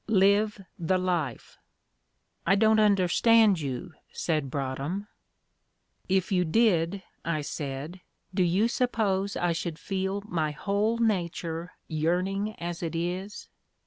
[0.07, 1.59] "LIVE THE LIFE."
[2.47, 5.05] "I don't understand you," said Broadhem.
[6.09, 8.01] "If you did," I said,
[8.33, 13.47] "do you suppose I should feel my whole nature yearning as it is?